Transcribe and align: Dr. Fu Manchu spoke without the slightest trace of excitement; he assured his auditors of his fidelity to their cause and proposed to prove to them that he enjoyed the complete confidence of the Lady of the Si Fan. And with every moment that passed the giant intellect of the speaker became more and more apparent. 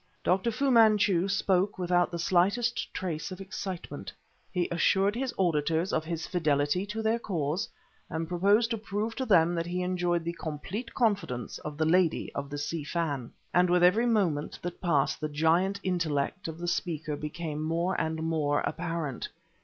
Dr. 0.23 0.49
Fu 0.49 0.71
Manchu 0.71 1.27
spoke 1.27 1.77
without 1.77 2.09
the 2.09 2.17
slightest 2.17 2.91
trace 2.91 3.31
of 3.31 3.39
excitement; 3.39 4.11
he 4.51 4.67
assured 4.71 5.13
his 5.15 5.31
auditors 5.37 5.93
of 5.93 6.03
his 6.05 6.25
fidelity 6.25 6.87
to 6.87 7.03
their 7.03 7.19
cause 7.19 7.69
and 8.09 8.27
proposed 8.27 8.71
to 8.71 8.79
prove 8.79 9.13
to 9.17 9.27
them 9.27 9.53
that 9.53 9.67
he 9.67 9.83
enjoyed 9.83 10.23
the 10.23 10.33
complete 10.33 10.91
confidence 10.95 11.59
of 11.59 11.77
the 11.77 11.85
Lady 11.85 12.33
of 12.33 12.49
the 12.49 12.57
Si 12.57 12.83
Fan. 12.83 13.31
And 13.53 13.69
with 13.69 13.83
every 13.83 14.07
moment 14.07 14.57
that 14.63 14.81
passed 14.81 15.21
the 15.21 15.29
giant 15.29 15.79
intellect 15.83 16.47
of 16.47 16.57
the 16.57 16.67
speaker 16.67 17.15
became 17.15 17.61
more 17.61 17.93
and 18.01 18.23
more 18.23 18.61
apparent. 18.61 19.29